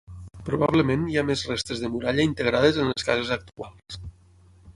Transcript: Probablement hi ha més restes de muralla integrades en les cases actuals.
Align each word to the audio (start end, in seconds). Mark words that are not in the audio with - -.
Probablement 0.45 1.03
hi 1.11 1.19
ha 1.21 1.25
més 1.27 1.43
restes 1.49 1.83
de 1.83 1.91
muralla 1.97 2.25
integrades 2.31 2.81
en 2.85 2.91
les 2.93 3.09
cases 3.11 3.35
actuals. 3.37 4.01